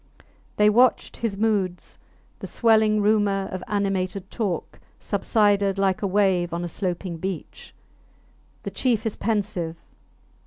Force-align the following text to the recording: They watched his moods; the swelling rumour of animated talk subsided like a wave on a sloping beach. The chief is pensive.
They 0.57 0.67
watched 0.67 1.17
his 1.17 1.37
moods; 1.37 1.99
the 2.39 2.47
swelling 2.47 3.03
rumour 3.03 3.47
of 3.51 3.63
animated 3.67 4.31
talk 4.31 4.79
subsided 4.99 5.77
like 5.77 6.01
a 6.01 6.07
wave 6.07 6.53
on 6.55 6.63
a 6.63 6.67
sloping 6.67 7.17
beach. 7.17 7.71
The 8.63 8.71
chief 8.71 9.05
is 9.05 9.15
pensive. 9.15 9.75